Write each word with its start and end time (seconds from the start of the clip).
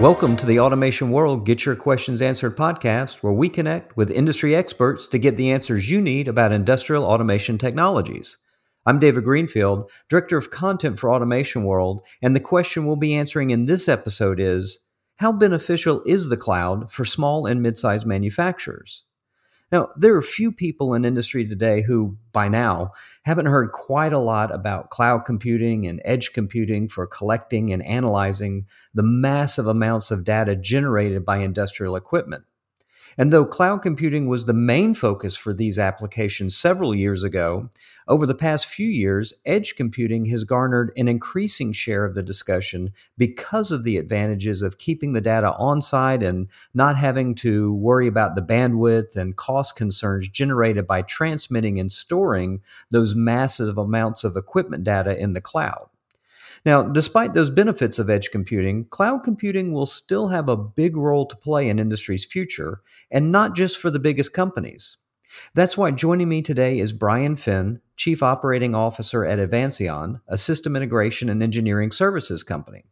Welcome 0.00 0.38
to 0.38 0.46
the 0.46 0.58
Automation 0.58 1.10
World 1.10 1.44
Get 1.44 1.66
Your 1.66 1.76
Questions 1.76 2.22
Answered 2.22 2.56
podcast, 2.56 3.22
where 3.22 3.34
we 3.34 3.50
connect 3.50 3.98
with 3.98 4.10
industry 4.10 4.56
experts 4.56 5.06
to 5.08 5.18
get 5.18 5.36
the 5.36 5.50
answers 5.50 5.90
you 5.90 6.00
need 6.00 6.26
about 6.26 6.52
industrial 6.52 7.04
automation 7.04 7.58
technologies. 7.58 8.38
I'm 8.86 8.98
David 8.98 9.24
Greenfield, 9.24 9.90
Director 10.08 10.38
of 10.38 10.50
Content 10.50 10.98
for 10.98 11.12
Automation 11.12 11.64
World, 11.64 12.00
and 12.22 12.34
the 12.34 12.40
question 12.40 12.86
we'll 12.86 12.96
be 12.96 13.14
answering 13.14 13.50
in 13.50 13.66
this 13.66 13.90
episode 13.90 14.40
is 14.40 14.78
How 15.16 15.32
beneficial 15.32 16.02
is 16.06 16.30
the 16.30 16.36
cloud 16.38 16.90
for 16.90 17.04
small 17.04 17.44
and 17.44 17.60
mid 17.60 17.76
sized 17.76 18.06
manufacturers? 18.06 19.04
Now, 19.72 19.90
there 19.96 20.16
are 20.16 20.22
few 20.22 20.50
people 20.50 20.94
in 20.94 21.04
industry 21.04 21.46
today 21.46 21.82
who, 21.82 22.18
by 22.32 22.48
now, 22.48 22.92
haven't 23.24 23.46
heard 23.46 23.70
quite 23.70 24.12
a 24.12 24.18
lot 24.18 24.52
about 24.52 24.90
cloud 24.90 25.24
computing 25.24 25.86
and 25.86 26.02
edge 26.04 26.32
computing 26.32 26.88
for 26.88 27.06
collecting 27.06 27.72
and 27.72 27.84
analyzing 27.84 28.66
the 28.94 29.04
massive 29.04 29.68
amounts 29.68 30.10
of 30.10 30.24
data 30.24 30.56
generated 30.56 31.24
by 31.24 31.38
industrial 31.38 31.94
equipment. 31.94 32.44
And 33.18 33.32
though 33.32 33.44
cloud 33.44 33.82
computing 33.82 34.28
was 34.28 34.46
the 34.46 34.52
main 34.52 34.94
focus 34.94 35.36
for 35.36 35.52
these 35.52 35.78
applications 35.78 36.56
several 36.56 36.94
years 36.94 37.24
ago, 37.24 37.70
over 38.08 38.26
the 38.26 38.34
past 38.34 38.66
few 38.66 38.88
years, 38.88 39.32
edge 39.46 39.76
computing 39.76 40.24
has 40.26 40.42
garnered 40.42 40.90
an 40.96 41.06
increasing 41.06 41.72
share 41.72 42.04
of 42.04 42.14
the 42.14 42.22
discussion 42.22 42.92
because 43.16 43.70
of 43.70 43.84
the 43.84 43.98
advantages 43.98 44.62
of 44.62 44.78
keeping 44.78 45.12
the 45.12 45.20
data 45.20 45.54
on 45.54 45.80
site 45.80 46.22
and 46.22 46.48
not 46.74 46.96
having 46.96 47.34
to 47.36 47.72
worry 47.74 48.08
about 48.08 48.34
the 48.34 48.42
bandwidth 48.42 49.14
and 49.14 49.36
cost 49.36 49.76
concerns 49.76 50.28
generated 50.28 50.86
by 50.86 51.02
transmitting 51.02 51.78
and 51.78 51.92
storing 51.92 52.60
those 52.90 53.14
massive 53.14 53.78
amounts 53.78 54.24
of 54.24 54.36
equipment 54.36 54.82
data 54.82 55.16
in 55.16 55.32
the 55.32 55.40
cloud. 55.40 55.88
Now, 56.64 56.82
despite 56.82 57.32
those 57.32 57.50
benefits 57.50 57.98
of 57.98 58.10
edge 58.10 58.30
computing, 58.30 58.84
cloud 58.86 59.24
computing 59.24 59.72
will 59.72 59.86
still 59.86 60.28
have 60.28 60.48
a 60.48 60.56
big 60.56 60.96
role 60.96 61.26
to 61.26 61.36
play 61.36 61.68
in 61.68 61.78
industry's 61.78 62.26
future, 62.26 62.82
and 63.10 63.32
not 63.32 63.54
just 63.54 63.78
for 63.78 63.90
the 63.90 63.98
biggest 63.98 64.32
companies. 64.34 64.98
That's 65.54 65.78
why 65.78 65.90
joining 65.92 66.28
me 66.28 66.42
today 66.42 66.78
is 66.78 66.92
Brian 66.92 67.36
Finn, 67.36 67.80
Chief 67.96 68.22
Operating 68.22 68.74
Officer 68.74 69.24
at 69.24 69.38
Avanceon, 69.38 70.20
a 70.28 70.36
system 70.36 70.76
integration 70.76 71.30
and 71.30 71.42
engineering 71.42 71.92
services 71.92 72.42
company. 72.42 72.84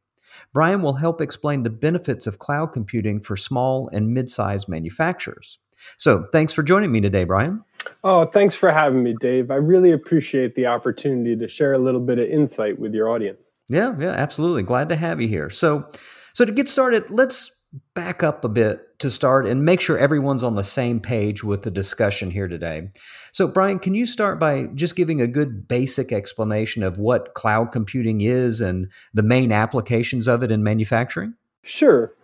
Brian 0.52 0.80
will 0.80 0.94
help 0.94 1.20
explain 1.20 1.62
the 1.62 1.70
benefits 1.70 2.26
of 2.26 2.38
cloud 2.38 2.72
computing 2.72 3.20
for 3.20 3.36
small 3.36 3.90
and 3.92 4.14
mid 4.14 4.30
sized 4.30 4.68
manufacturers. 4.68 5.58
So, 5.96 6.26
thanks 6.32 6.52
for 6.52 6.62
joining 6.62 6.90
me 6.90 7.00
today, 7.00 7.24
Brian. 7.24 7.64
Oh, 8.02 8.26
thanks 8.26 8.54
for 8.54 8.72
having 8.72 9.02
me, 9.02 9.14
Dave. 9.20 9.50
I 9.50 9.56
really 9.56 9.92
appreciate 9.92 10.54
the 10.54 10.66
opportunity 10.66 11.36
to 11.36 11.48
share 11.48 11.72
a 11.72 11.78
little 11.78 12.00
bit 12.00 12.18
of 12.18 12.24
insight 12.26 12.78
with 12.78 12.94
your 12.94 13.10
audience. 13.10 13.38
Yeah, 13.68 13.94
yeah, 13.98 14.10
absolutely. 14.10 14.62
Glad 14.62 14.88
to 14.88 14.96
have 14.96 15.20
you 15.20 15.28
here. 15.28 15.50
So, 15.50 15.90
so 16.32 16.44
to 16.44 16.52
get 16.52 16.68
started, 16.68 17.10
let's 17.10 17.54
back 17.94 18.22
up 18.22 18.44
a 18.44 18.48
bit 18.48 18.98
to 18.98 19.10
start 19.10 19.46
and 19.46 19.64
make 19.64 19.80
sure 19.80 19.98
everyone's 19.98 20.42
on 20.42 20.54
the 20.54 20.64
same 20.64 21.00
page 21.00 21.44
with 21.44 21.62
the 21.62 21.70
discussion 21.70 22.30
here 22.30 22.48
today. 22.48 22.90
So, 23.32 23.46
Brian, 23.46 23.78
can 23.78 23.94
you 23.94 24.06
start 24.06 24.40
by 24.40 24.68
just 24.74 24.96
giving 24.96 25.20
a 25.20 25.26
good 25.26 25.68
basic 25.68 26.10
explanation 26.10 26.82
of 26.82 26.98
what 26.98 27.34
cloud 27.34 27.70
computing 27.70 28.22
is 28.22 28.60
and 28.60 28.90
the 29.12 29.22
main 29.22 29.52
applications 29.52 30.26
of 30.26 30.42
it 30.42 30.50
in 30.50 30.62
manufacturing? 30.62 31.34
Sure. 31.62 32.14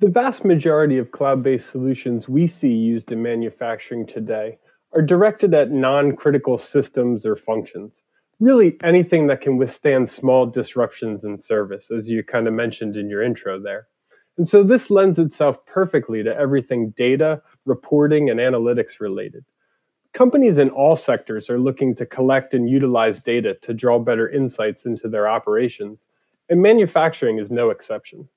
The 0.00 0.10
vast 0.10 0.44
majority 0.44 0.98
of 0.98 1.10
cloud 1.10 1.42
based 1.42 1.70
solutions 1.70 2.28
we 2.28 2.46
see 2.46 2.72
used 2.72 3.12
in 3.12 3.22
manufacturing 3.22 4.06
today 4.06 4.58
are 4.94 5.02
directed 5.02 5.54
at 5.54 5.70
non 5.70 6.16
critical 6.16 6.58
systems 6.58 7.26
or 7.26 7.36
functions 7.36 8.02
really 8.40 8.76
anything 8.84 9.26
that 9.28 9.40
can 9.40 9.56
withstand 9.56 10.10
small 10.10 10.46
disruptions 10.46 11.24
in 11.24 11.38
service, 11.38 11.90
as 11.90 12.08
you 12.08 12.22
kind 12.22 12.46
of 12.46 12.54
mentioned 12.54 12.96
in 12.96 13.08
your 13.08 13.22
intro 13.22 13.58
there. 13.58 13.86
And 14.36 14.46
so 14.46 14.62
this 14.62 14.90
lends 14.90 15.18
itself 15.18 15.64
perfectly 15.64 16.22
to 16.22 16.36
everything 16.36 16.90
data, 16.96 17.40
reporting, 17.64 18.28
and 18.28 18.38
analytics 18.38 19.00
related. 19.00 19.44
Companies 20.12 20.58
in 20.58 20.68
all 20.70 20.96
sectors 20.96 21.48
are 21.48 21.58
looking 21.58 21.94
to 21.96 22.06
collect 22.06 22.52
and 22.52 22.68
utilize 22.68 23.20
data 23.20 23.54
to 23.62 23.74
draw 23.74 23.98
better 23.98 24.28
insights 24.28 24.84
into 24.84 25.08
their 25.08 25.28
operations, 25.28 26.06
and 26.48 26.60
manufacturing 26.60 27.38
is 27.38 27.50
no 27.50 27.70
exception. 27.70 28.28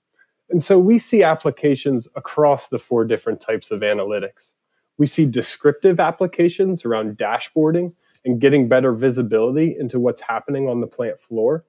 And 0.49 0.63
so 0.63 0.79
we 0.79 0.97
see 0.97 1.21
applications 1.21 2.07
across 2.15 2.69
the 2.69 2.79
four 2.79 3.05
different 3.05 3.39
types 3.39 3.69
of 3.71 3.81
analytics. 3.81 4.53
We 4.99 5.07
see 5.07 5.25
descriptive 5.25 6.01
applications 6.01 6.83
around 6.83 7.17
dashboarding 7.17 7.89
and 8.25 8.39
getting 8.39 8.67
better 8.67 8.93
visibility 8.93 9.77
into 9.79 9.97
what's 9.97 10.19
happening 10.19 10.67
on 10.67 10.81
the 10.81 10.87
plant 10.87 11.21
floor. 11.21 11.63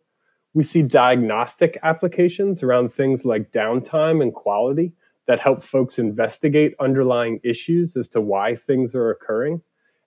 We 0.53 0.65
see 0.65 0.83
diagnostic 0.83 1.79
applications 1.85 2.65
around 2.65 2.93
things 2.93 3.25
like 3.25 3.53
downtime 3.53 4.21
and 4.21 4.35
quality 4.35 4.93
that 5.29 5.39
help 5.39 5.63
folks 5.63 6.01
investigate 6.01 6.75
underlying 6.81 7.39
issues 7.45 7.97
as 7.97 8.09
to 8.09 8.21
why 8.21 8.57
things 8.57 8.97
are 8.97 9.11
occurring. 9.11 9.63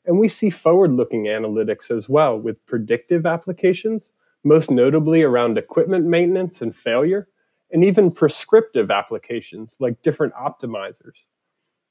And 0.06 0.20
we 0.20 0.28
see 0.28 0.50
forward 0.50 0.92
looking 0.92 1.24
analytics 1.24 1.96
as 1.96 2.10
well 2.10 2.38
with 2.38 2.66
predictive 2.66 3.26
applications, 3.26 4.12
most 4.44 4.70
notably 4.70 5.22
around 5.22 5.58
equipment 5.58 6.06
maintenance 6.06 6.62
and 6.62 6.76
failure, 6.76 7.30
and 7.72 7.86
even 7.86 8.12
prescriptive 8.12 8.92
applications 8.92 9.78
like 9.80 10.02
different 10.02 10.34
optimizers. 10.34 11.24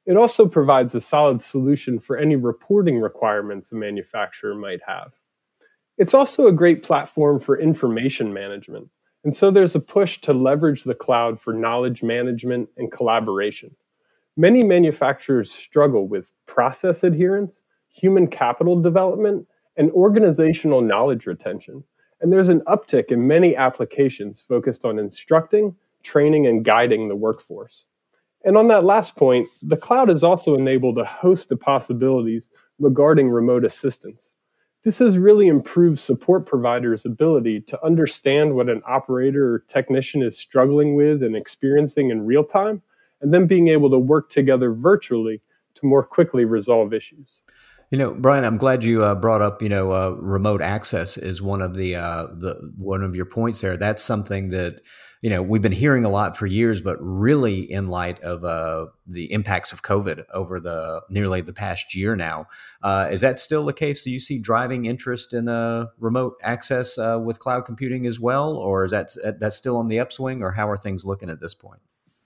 It 0.04 0.16
also 0.16 0.46
provides 0.46 0.94
a 0.94 1.00
solid 1.00 1.42
solution 1.42 2.00
for 2.00 2.16
any 2.16 2.34
reporting 2.34 3.00
requirements 3.00 3.70
a 3.70 3.76
manufacturer 3.76 4.54
might 4.54 4.80
have. 4.86 5.12
It's 5.96 6.14
also 6.14 6.46
a 6.48 6.52
great 6.52 6.82
platform 6.82 7.38
for 7.38 7.60
information 7.60 8.32
management, 8.32 8.88
and 9.22 9.34
so 9.34 9.50
there's 9.50 9.76
a 9.76 9.80
push 9.80 10.20
to 10.22 10.32
leverage 10.32 10.82
the 10.82 10.94
cloud 10.94 11.40
for 11.40 11.52
knowledge 11.52 12.02
management 12.02 12.68
and 12.76 12.90
collaboration. 12.90 13.76
Many 14.36 14.64
manufacturers 14.64 15.52
struggle 15.52 16.08
with 16.08 16.26
process 16.46 17.04
adherence, 17.04 17.62
human 17.88 18.26
capital 18.26 18.80
development, 18.80 19.46
and 19.76 19.90
organizational 19.92 20.80
knowledge 20.80 21.26
retention. 21.26 21.84
And 22.20 22.32
there's 22.32 22.48
an 22.48 22.62
uptick 22.62 23.12
in 23.12 23.26
many 23.26 23.54
applications 23.54 24.40
focused 24.40 24.84
on 24.84 24.98
instructing, 24.98 25.76
training, 26.02 26.46
and 26.46 26.64
guiding 26.64 27.08
the 27.08 27.16
workforce. 27.16 27.84
And 28.44 28.56
on 28.56 28.68
that 28.68 28.84
last 28.84 29.16
point, 29.16 29.46
the 29.62 29.76
cloud 29.76 30.08
has 30.08 30.24
also 30.24 30.54
enabled 30.54 30.98
a 30.98 31.04
host 31.04 31.52
of 31.52 31.60
possibilities 31.60 32.50
regarding 32.78 33.30
remote 33.30 33.64
assistance. 33.64 34.30
This 34.84 34.98
has 34.98 35.16
really 35.16 35.46
improved 35.46 36.00
support 36.00 36.44
providers' 36.44 37.04
ability 37.04 37.60
to 37.68 37.84
understand 37.84 38.54
what 38.54 38.68
an 38.68 38.82
operator 38.86 39.54
or 39.54 39.58
technician 39.68 40.22
is 40.22 40.36
struggling 40.36 40.96
with 40.96 41.22
and 41.22 41.36
experiencing 41.36 42.10
in 42.10 42.26
real 42.26 42.42
time, 42.42 42.82
and 43.20 43.32
then 43.32 43.46
being 43.46 43.68
able 43.68 43.90
to 43.90 43.98
work 43.98 44.28
together 44.28 44.72
virtually 44.72 45.40
to 45.76 45.86
more 45.86 46.02
quickly 46.02 46.44
resolve 46.44 46.92
issues. 46.92 47.38
You 47.92 47.98
know, 47.98 48.12
Brian, 48.14 48.44
I'm 48.44 48.56
glad 48.56 48.82
you 48.82 49.04
uh, 49.04 49.14
brought 49.14 49.42
up. 49.42 49.62
You 49.62 49.68
know, 49.68 49.92
uh, 49.92 50.16
remote 50.18 50.62
access 50.62 51.16
is 51.16 51.42
one 51.42 51.62
of 51.62 51.76
the 51.76 51.94
uh, 51.94 52.26
the 52.32 52.72
one 52.78 53.04
of 53.04 53.14
your 53.14 53.26
points 53.26 53.60
there. 53.60 53.76
That's 53.76 54.02
something 54.02 54.48
that 54.48 54.80
you 55.22 55.30
know 55.30 55.40
we've 55.40 55.62
been 55.62 55.72
hearing 55.72 56.04
a 56.04 56.10
lot 56.10 56.36
for 56.36 56.46
years, 56.46 56.80
but 56.80 56.96
really 57.00 57.60
in 57.60 57.86
light 57.86 58.20
of 58.22 58.44
uh, 58.44 58.86
the 59.06 59.32
impacts 59.32 59.72
of 59.72 59.82
COVID 59.82 60.24
over 60.34 60.58
the 60.60 61.00
nearly 61.08 61.40
the 61.40 61.52
past 61.52 61.94
year 61.94 62.16
now, 62.16 62.48
uh, 62.82 63.08
is 63.10 63.20
that 63.22 63.38
still 63.38 63.64
the 63.64 63.72
case? 63.72 64.02
Do 64.02 64.10
you 64.10 64.18
see 64.18 64.38
driving 64.38 64.84
interest 64.84 65.32
in 65.32 65.48
uh, 65.48 65.86
remote 65.98 66.34
access 66.42 66.98
uh, 66.98 67.18
with 67.24 67.38
cloud 67.38 67.64
computing 67.64 68.04
as 68.04 68.18
well, 68.18 68.56
or 68.56 68.84
is 68.84 68.90
that 68.90 69.12
that's 69.38 69.56
still 69.56 69.76
on 69.76 69.86
the 69.88 70.00
upswing, 70.00 70.42
or 70.42 70.50
how 70.50 70.68
are 70.68 70.76
things 70.76 71.04
looking 71.04 71.30
at 71.30 71.40
this 71.40 71.54
point? 71.54 71.80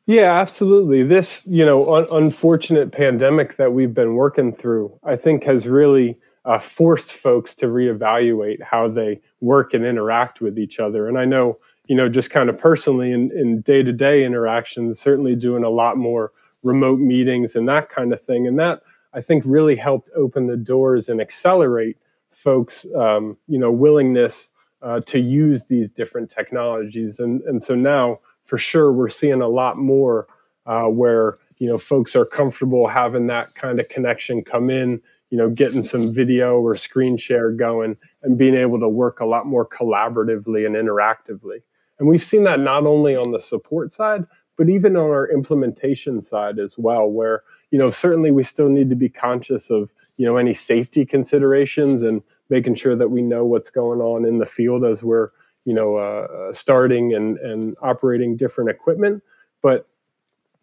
Yeah, 0.07 0.41
absolutely. 0.41 1.03
This 1.03 1.43
you 1.47 1.67
know 1.67 1.95
un- 1.95 2.07
unfortunate 2.13 2.93
pandemic 2.93 3.59
that 3.59 3.75
we've 3.75 3.93
been 3.93 4.15
working 4.15 4.55
through, 4.55 4.99
I 5.05 5.17
think, 5.17 5.45
has 5.45 5.67
really 5.67 6.17
uh, 6.47 6.61
forced 6.61 7.13
folks 7.13 7.55
to 7.57 7.67
reevaluate 7.67 8.63
how 8.63 8.89
they 8.89 9.21
work 9.41 9.75
and 9.75 9.85
interact 9.85 10.41
with 10.41 10.59
each 10.59 10.79
other. 10.79 11.09
And 11.09 11.19
I 11.19 11.27
know 11.27 11.59
you 11.87 11.97
know, 11.97 12.09
just 12.09 12.31
kind 12.31 12.49
of 12.49 12.59
personally 12.59 13.13
in 13.13 13.61
day 13.61 13.83
to 13.83 13.93
day 13.93 14.25
interactions, 14.25 15.01
certainly 15.01 15.35
doing 15.35 15.65
a 15.65 15.71
lot 15.71 15.97
more 15.97 16.33
remote 16.63 16.99
meetings 16.99 17.55
and 17.55 17.69
that 17.69 17.89
kind 17.89 18.13
of 18.13 18.23
thing. 18.23 18.47
And 18.47 18.59
that 18.59 18.83
I 19.15 19.21
think 19.21 19.45
really 19.47 19.77
helped 19.77 20.11
open 20.17 20.47
the 20.47 20.57
doors 20.57 21.09
and 21.09 21.21
accelerate 21.21 21.97
folks, 22.31 22.87
um, 22.97 23.37
you 23.47 23.59
know, 23.59 23.71
willingness 23.71 24.51
uh, 24.83 25.01
to 25.01 25.19
use 25.19 25.63
these 25.69 25.89
different 25.89 26.31
technologies. 26.31 27.19
And 27.19 27.41
and 27.43 27.63
so 27.63 27.75
now 27.75 28.21
for 28.45 28.59
sure 28.59 28.93
we're 28.93 29.09
seeing 29.09 29.43
a 29.43 29.49
lot 29.49 29.77
more 29.77 30.27
uh, 30.67 30.85
where 30.85 31.39
you 31.59 31.69
know 31.69 31.79
folks 31.79 32.17
are 32.17 32.27
comfortable 32.27 32.89
having 32.89 33.27
that 33.29 33.47
kind 33.55 33.81
of 33.81 33.89
connection 33.89 34.43
come 34.43 34.71
in 34.71 35.01
you 35.31 35.39
know 35.39 35.49
getting 35.55 35.83
some 35.83 36.13
video 36.15 36.59
or 36.61 36.77
screen 36.77 37.17
share 37.17 37.51
going 37.51 37.97
and 38.23 38.39
being 38.39 38.55
able 38.55 38.79
to 38.79 38.89
work 38.89 39.21
a 39.21 39.25
lot 39.25 39.47
more 39.47 39.67
collaboratively 39.67 40.67
and 40.67 40.75
interactively 40.75 41.63
and 41.99 42.09
we've 42.09 42.25
seen 42.25 42.45
that 42.45 42.61
not 42.61 42.87
only 42.87 43.17
on 43.17 43.33
the 43.33 43.41
support 43.41 43.93
side, 43.93 44.27
but 44.57 44.69
even 44.69 44.97
on 44.97 45.11
our 45.11 45.29
implementation 45.31 46.23
side 46.23 46.59
as 46.59 46.77
well, 46.79 47.07
where, 47.09 47.43
you 47.71 47.79
know, 47.79 47.91
certainly 47.91 48.31
we 48.31 48.43
still 48.43 48.69
need 48.69 48.89
to 48.91 48.97
be 48.97 49.09
conscious 49.09 49.71
of, 49.71 49.91
you 50.17 50.25
know, 50.25 50.37
any 50.37 50.55
safety 50.55 51.05
considerations 51.05 52.03
and 52.03 52.23
making 52.49 52.75
sure 52.75 52.97
that 52.97 53.11
we 53.11 53.23
know 53.23 53.45
what's 53.45 53.71
going 53.71 54.01
on 54.01 54.25
in 54.25 54.39
the 54.39 54.47
field 54.47 54.85
as 54.85 55.03
we're, 55.03 55.31
you 55.65 55.75
know, 55.75 55.97
uh, 55.97 56.27
uh 56.49 56.53
starting 56.53 57.13
and, 57.15 57.39
and 57.39 57.77
operating 57.83 58.37
different 58.37 58.71
equipment. 58.71 59.23
But 59.63 59.87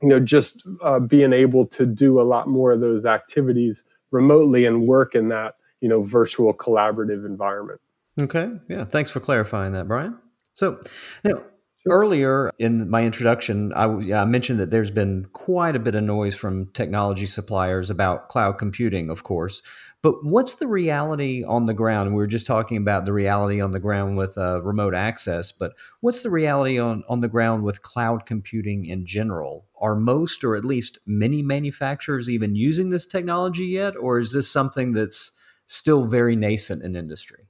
you 0.03 0.09
know, 0.09 0.19
just 0.19 0.63
uh, 0.81 0.99
being 0.99 1.31
able 1.31 1.65
to 1.65 1.85
do 1.85 2.19
a 2.19 2.23
lot 2.23 2.49
more 2.49 2.73
of 2.73 2.81
those 2.81 3.05
activities 3.05 3.83
remotely 4.11 4.65
and 4.65 4.85
work 4.85 5.15
in 5.15 5.29
that, 5.29 5.55
you 5.79 5.87
know, 5.87 6.03
virtual 6.03 6.53
collaborative 6.53 7.25
environment. 7.25 7.79
Okay. 8.19 8.51
Yeah. 8.67 8.83
Thanks 8.83 9.11
for 9.11 9.21
clarifying 9.21 9.71
that, 9.71 9.87
Brian. 9.87 10.17
So, 10.53 10.79
know, 11.23 11.43
Earlier 11.89 12.49
in 12.59 12.89
my 12.89 13.03
introduction, 13.03 13.73
I, 13.73 13.83
I, 14.13 14.23
mentioned 14.23 14.57
that 14.61 14.71
there's 14.71 14.89
been 14.89 15.27
quite 15.33 15.75
a 15.75 15.79
bit 15.79 15.95
of 15.95 16.03
noise 16.03 16.33
from 16.33 16.67
technology 16.67 17.25
suppliers 17.25 17.89
about 17.89 18.29
cloud 18.29 18.57
computing, 18.57 19.09
of 19.09 19.23
course. 19.23 19.61
But 20.01 20.23
what's 20.23 20.55
the 20.55 20.67
reality 20.67 21.43
on 21.43 21.65
the 21.65 21.73
ground? 21.73 22.11
We 22.11 22.15
were 22.15 22.27
just 22.27 22.45
talking 22.45 22.77
about 22.77 23.03
the 23.03 23.11
reality 23.11 23.59
on 23.59 23.71
the 23.71 23.81
ground 23.81 24.15
with 24.15 24.37
uh, 24.37 24.61
remote 24.61 24.95
access, 24.95 25.51
but 25.51 25.73
what's 25.99 26.23
the 26.23 26.29
reality 26.29 26.79
on, 26.79 27.03
on 27.09 27.19
the 27.19 27.27
ground 27.27 27.63
with 27.63 27.81
cloud 27.81 28.25
computing 28.25 28.85
in 28.85 29.05
general? 29.05 29.65
Are 29.81 29.95
most 29.97 30.45
or 30.45 30.55
at 30.55 30.63
least 30.63 30.99
many 31.05 31.41
manufacturers 31.41 32.29
even 32.29 32.55
using 32.55 32.91
this 32.91 33.05
technology 33.05 33.65
yet? 33.65 33.97
Or 33.97 34.19
is 34.19 34.31
this 34.31 34.49
something 34.49 34.93
that's 34.93 35.31
still 35.67 36.05
very 36.05 36.37
nascent 36.37 36.81
in 36.81 36.95
industry? 36.95 37.42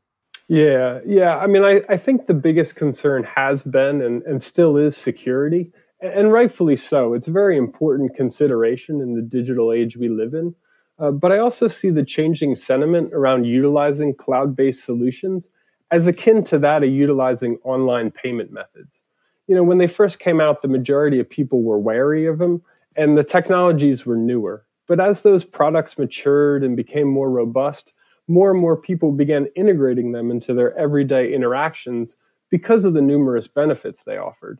Yeah, 0.49 0.99
yeah. 1.05 1.37
I 1.37 1.47
mean, 1.47 1.63
I, 1.63 1.81
I 1.89 1.97
think 1.97 2.27
the 2.27 2.33
biggest 2.33 2.75
concern 2.75 3.23
has 3.23 3.63
been 3.63 4.01
and, 4.01 4.21
and 4.23 4.43
still 4.43 4.77
is 4.77 4.97
security, 4.97 5.71
and 6.01 6.31
rightfully 6.33 6.75
so. 6.75 7.13
It's 7.13 7.27
a 7.27 7.31
very 7.31 7.57
important 7.57 8.15
consideration 8.15 9.01
in 9.01 9.13
the 9.15 9.21
digital 9.21 9.71
age 9.71 9.95
we 9.97 10.09
live 10.09 10.33
in. 10.33 10.53
Uh, 10.99 11.11
but 11.11 11.31
I 11.31 11.39
also 11.39 11.67
see 11.67 11.89
the 11.89 12.05
changing 12.05 12.55
sentiment 12.55 13.13
around 13.13 13.45
utilizing 13.45 14.13
cloud 14.13 14.55
based 14.55 14.83
solutions 14.83 15.49
as 15.91 16.07
akin 16.07 16.43
to 16.45 16.59
that 16.59 16.83
of 16.83 16.89
utilizing 16.89 17.57
online 17.63 18.11
payment 18.11 18.51
methods. 18.51 19.01
You 19.47 19.55
know, 19.55 19.63
when 19.63 19.77
they 19.77 19.87
first 19.87 20.19
came 20.19 20.39
out, 20.39 20.61
the 20.61 20.67
majority 20.67 21.19
of 21.19 21.29
people 21.29 21.63
were 21.63 21.79
wary 21.79 22.25
of 22.25 22.37
them, 22.37 22.61
and 22.97 23.17
the 23.17 23.23
technologies 23.23 24.05
were 24.05 24.15
newer. 24.15 24.65
But 24.87 24.99
as 24.99 25.21
those 25.21 25.43
products 25.43 25.97
matured 25.97 26.63
and 26.63 26.75
became 26.75 27.07
more 27.07 27.29
robust, 27.29 27.93
more 28.27 28.51
and 28.51 28.59
more 28.59 28.77
people 28.77 29.11
began 29.11 29.47
integrating 29.55 30.11
them 30.11 30.31
into 30.31 30.53
their 30.53 30.77
everyday 30.77 31.33
interactions 31.33 32.15
because 32.49 32.85
of 32.85 32.93
the 32.93 33.01
numerous 33.01 33.47
benefits 33.47 34.03
they 34.03 34.17
offered. 34.17 34.59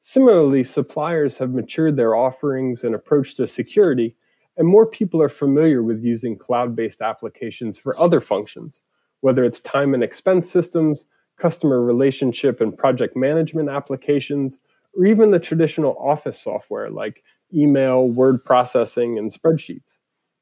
Similarly, 0.00 0.64
suppliers 0.64 1.38
have 1.38 1.54
matured 1.54 1.96
their 1.96 2.14
offerings 2.14 2.84
and 2.84 2.94
approach 2.94 3.36
to 3.36 3.46
security, 3.46 4.16
and 4.56 4.68
more 4.68 4.86
people 4.86 5.22
are 5.22 5.28
familiar 5.28 5.82
with 5.82 6.02
using 6.02 6.36
cloud 6.36 6.76
based 6.76 7.00
applications 7.00 7.78
for 7.78 7.98
other 7.98 8.20
functions, 8.20 8.80
whether 9.20 9.44
it's 9.44 9.60
time 9.60 9.94
and 9.94 10.02
expense 10.02 10.50
systems, 10.50 11.06
customer 11.38 11.82
relationship 11.82 12.60
and 12.60 12.76
project 12.76 13.16
management 13.16 13.68
applications, 13.68 14.58
or 14.96 15.06
even 15.06 15.30
the 15.30 15.38
traditional 15.38 15.96
office 15.98 16.40
software 16.40 16.90
like 16.90 17.22
email, 17.52 18.12
word 18.14 18.42
processing, 18.44 19.18
and 19.18 19.32
spreadsheets. 19.32 19.98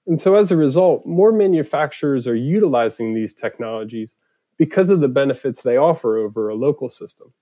And 0.06 0.20
so 0.20 0.34
as 0.34 0.50
a 0.50 0.56
result, 0.56 1.06
more 1.06 1.32
manufacturers 1.32 2.26
are 2.26 2.34
utilizing 2.34 3.14
these 3.14 3.32
technologies 3.32 4.16
because 4.58 4.90
of 4.90 5.00
the 5.00 5.08
benefits 5.08 5.62
they 5.62 5.76
offer 5.76 6.18
over 6.18 6.48
a 6.48 6.54
local 6.54 6.90
system. 6.90 7.32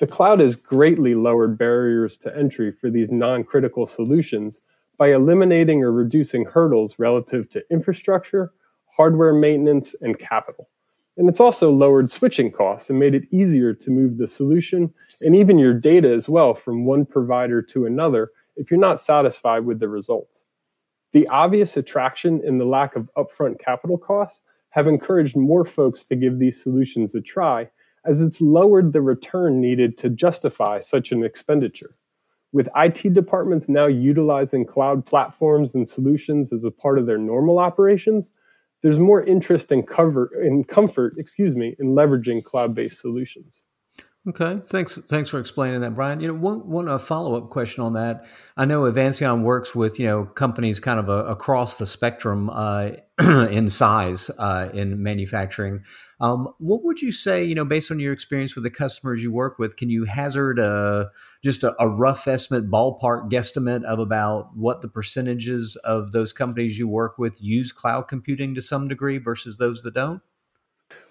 The 0.00 0.06
cloud 0.06 0.40
has 0.40 0.56
greatly 0.56 1.14
lowered 1.14 1.56
barriers 1.56 2.16
to 2.18 2.36
entry 2.36 2.72
for 2.72 2.90
these 2.90 3.10
non 3.10 3.44
critical 3.44 3.86
solutions 3.86 4.78
by 4.98 5.12
eliminating 5.12 5.82
or 5.82 5.92
reducing 5.92 6.44
hurdles 6.44 6.96
relative 6.98 7.48
to 7.50 7.62
infrastructure, 7.70 8.52
hardware 8.96 9.34
maintenance, 9.34 9.94
and 10.00 10.18
capital. 10.18 10.68
And 11.16 11.28
it's 11.28 11.40
also 11.40 11.70
lowered 11.70 12.10
switching 12.10 12.50
costs 12.50 12.90
and 12.90 12.98
made 12.98 13.14
it 13.14 13.32
easier 13.32 13.72
to 13.72 13.90
move 13.90 14.18
the 14.18 14.26
solution 14.26 14.92
and 15.20 15.36
even 15.36 15.58
your 15.58 15.74
data 15.74 16.12
as 16.12 16.28
well 16.28 16.54
from 16.54 16.84
one 16.84 17.06
provider 17.06 17.62
to 17.62 17.86
another 17.86 18.30
if 18.56 18.70
you're 18.70 18.80
not 18.80 19.00
satisfied 19.00 19.64
with 19.64 19.78
the 19.78 19.88
results. 19.88 20.43
The 21.14 21.28
obvious 21.28 21.76
attraction 21.76 22.42
and 22.44 22.60
the 22.60 22.64
lack 22.64 22.96
of 22.96 23.08
upfront 23.16 23.60
capital 23.60 23.96
costs 23.96 24.42
have 24.70 24.88
encouraged 24.88 25.36
more 25.36 25.64
folks 25.64 26.02
to 26.06 26.16
give 26.16 26.40
these 26.40 26.60
solutions 26.60 27.14
a 27.14 27.20
try, 27.20 27.70
as 28.04 28.20
it's 28.20 28.40
lowered 28.40 28.92
the 28.92 29.00
return 29.00 29.60
needed 29.60 29.96
to 29.98 30.10
justify 30.10 30.80
such 30.80 31.12
an 31.12 31.22
expenditure. 31.22 31.92
With 32.50 32.68
IT 32.74 33.14
departments 33.14 33.68
now 33.68 33.86
utilizing 33.86 34.66
cloud 34.66 35.06
platforms 35.06 35.76
and 35.76 35.88
solutions 35.88 36.52
as 36.52 36.64
a 36.64 36.70
part 36.72 36.98
of 36.98 37.06
their 37.06 37.16
normal 37.18 37.60
operations, 37.60 38.32
there's 38.82 38.98
more 38.98 39.22
interest 39.22 39.70
in 39.70 39.84
cover 39.84 40.42
in 40.42 40.64
comfort, 40.64 41.14
excuse 41.16 41.54
me, 41.54 41.76
in 41.78 41.94
leveraging 41.94 42.44
cloud-based 42.44 43.00
solutions. 43.00 43.62
Okay, 44.26 44.58
thanks. 44.68 44.96
Thanks 44.96 45.28
for 45.28 45.38
explaining 45.38 45.82
that, 45.82 45.94
Brian. 45.94 46.18
You 46.18 46.28
know, 46.28 46.34
one 46.34 46.66
one 46.66 46.98
follow 46.98 47.36
up 47.36 47.50
question 47.50 47.84
on 47.84 47.92
that. 47.92 48.24
I 48.56 48.64
know 48.64 48.90
Avanceon 48.90 49.42
works 49.42 49.74
with 49.74 50.00
you 50.00 50.06
know 50.06 50.24
companies 50.24 50.80
kind 50.80 50.98
of 50.98 51.10
uh, 51.10 51.26
across 51.26 51.76
the 51.76 51.84
spectrum 51.84 52.48
uh, 52.48 52.92
in 53.20 53.68
size 53.68 54.30
uh, 54.38 54.70
in 54.72 55.02
manufacturing. 55.02 55.84
Um, 56.22 56.48
what 56.56 56.82
would 56.84 57.02
you 57.02 57.12
say? 57.12 57.44
You 57.44 57.54
know, 57.54 57.66
based 57.66 57.90
on 57.90 58.00
your 58.00 58.14
experience 58.14 58.54
with 58.54 58.64
the 58.64 58.70
customers 58.70 59.22
you 59.22 59.30
work 59.30 59.58
with, 59.58 59.76
can 59.76 59.90
you 59.90 60.04
hazard 60.04 60.58
a 60.58 61.10
just 61.42 61.62
a, 61.62 61.74
a 61.78 61.86
rough 61.86 62.26
estimate, 62.26 62.70
ballpark 62.70 63.30
guesstimate 63.30 63.84
of 63.84 63.98
about 63.98 64.56
what 64.56 64.80
the 64.80 64.88
percentages 64.88 65.76
of 65.84 66.12
those 66.12 66.32
companies 66.32 66.78
you 66.78 66.88
work 66.88 67.18
with 67.18 67.42
use 67.42 67.72
cloud 67.72 68.08
computing 68.08 68.54
to 68.54 68.62
some 68.62 68.88
degree 68.88 69.18
versus 69.18 69.58
those 69.58 69.82
that 69.82 69.92
don't? 69.92 70.22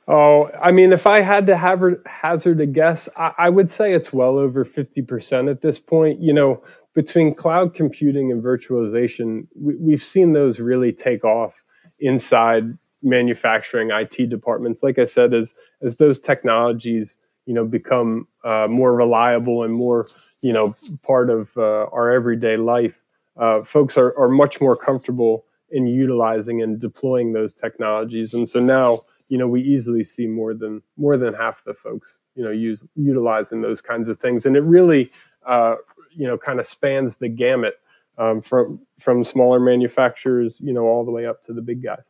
Oh, 0.07 0.49
I 0.61 0.71
mean, 0.71 0.91
if 0.91 1.07
I 1.07 1.21
had 1.21 1.47
to 1.47 1.55
have 1.55 1.81
hazard 2.05 2.59
a 2.59 2.65
guess, 2.65 3.07
I, 3.15 3.31
I 3.37 3.49
would 3.49 3.71
say 3.71 3.93
it's 3.93 4.11
well 4.11 4.37
over 4.37 4.65
50% 4.65 5.49
at 5.49 5.61
this 5.61 5.79
point. 5.79 6.19
You 6.19 6.33
know, 6.33 6.63
between 6.93 7.33
cloud 7.33 7.73
computing 7.73 8.31
and 8.31 8.43
virtualization, 8.43 9.47
we, 9.55 9.75
we've 9.77 10.03
seen 10.03 10.33
those 10.33 10.59
really 10.59 10.91
take 10.91 11.23
off 11.23 11.53
inside 11.99 12.77
manufacturing 13.01 13.91
IT 13.91 14.29
departments. 14.29 14.83
Like 14.83 14.99
I 14.99 15.05
said, 15.05 15.33
as 15.33 15.53
as 15.81 15.95
those 15.95 16.19
technologies, 16.19 17.17
you 17.45 17.53
know, 17.53 17.65
become 17.65 18.27
uh, 18.43 18.67
more 18.69 18.93
reliable 18.93 19.63
and 19.63 19.73
more, 19.73 20.05
you 20.41 20.51
know, 20.51 20.73
part 21.03 21.29
of 21.29 21.49
uh, 21.57 21.85
our 21.91 22.11
everyday 22.11 22.57
life, 22.57 22.99
uh, 23.37 23.63
folks 23.63 23.97
are, 23.97 24.17
are 24.17 24.29
much 24.29 24.59
more 24.59 24.75
comfortable 24.75 25.45
in 25.71 25.87
utilizing 25.87 26.61
and 26.61 26.79
deploying 26.79 27.33
those 27.33 27.53
technologies. 27.53 28.33
And 28.33 28.47
so 28.47 28.59
now 28.59 28.99
you 29.29 29.37
know 29.37 29.47
we 29.47 29.61
easily 29.61 30.03
see 30.03 30.27
more 30.27 30.53
than 30.53 30.81
more 30.97 31.17
than 31.17 31.33
half 31.33 31.63
the 31.65 31.73
folks 31.73 32.19
you 32.35 32.43
know 32.43 32.51
use 32.51 32.81
utilizing 32.95 33.61
those 33.61 33.81
kinds 33.81 34.09
of 34.09 34.19
things 34.19 34.45
and 34.45 34.55
it 34.55 34.61
really 34.61 35.09
uh, 35.45 35.75
you 36.11 36.27
know 36.27 36.37
kind 36.37 36.59
of 36.59 36.67
spans 36.67 37.17
the 37.17 37.29
gamut 37.29 37.75
um, 38.17 38.41
from 38.41 38.79
from 38.99 39.23
smaller 39.23 39.59
manufacturers 39.59 40.59
you 40.61 40.73
know 40.73 40.83
all 40.83 41.05
the 41.05 41.11
way 41.11 41.25
up 41.25 41.43
to 41.43 41.53
the 41.53 41.61
big 41.61 41.83
guys 41.83 42.03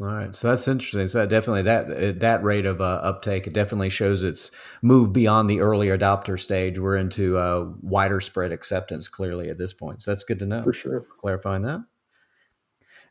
all 0.00 0.06
right, 0.06 0.34
so 0.34 0.48
that's 0.48 0.66
interesting. 0.66 1.06
So 1.06 1.26
definitely 1.26 1.62
that 1.62 2.20
that 2.20 2.42
rate 2.42 2.64
of 2.64 2.80
uh, 2.80 3.00
uptake 3.02 3.46
it 3.46 3.52
definitely 3.52 3.90
shows 3.90 4.24
it's 4.24 4.50
moved 4.80 5.12
beyond 5.12 5.50
the 5.50 5.60
early 5.60 5.88
adopter 5.88 6.40
stage. 6.40 6.78
We're 6.78 6.96
into 6.96 7.36
uh, 7.36 7.68
wider 7.82 8.20
spread 8.20 8.52
acceptance 8.52 9.06
clearly 9.06 9.50
at 9.50 9.58
this 9.58 9.74
point. 9.74 10.02
So 10.02 10.10
that's 10.10 10.24
good 10.24 10.38
to 10.38 10.46
know. 10.46 10.62
For 10.62 10.72
sure, 10.72 11.06
clarifying 11.18 11.62
that. 11.62 11.84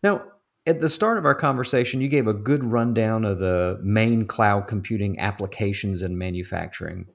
Now, 0.02 0.24
at 0.68 0.80
the 0.80 0.90
start 0.90 1.18
of 1.18 1.26
our 1.26 1.34
conversation, 1.34 2.02
you 2.02 2.08
gave 2.08 2.28
a 2.28 2.34
good 2.34 2.64
rundown 2.64 3.26
of 3.26 3.40
the 3.40 3.80
main 3.82 4.26
cloud 4.26 4.68
computing 4.68 5.20
applications 5.20 6.04
in 6.04 6.18
manufacturing. 6.18 7.08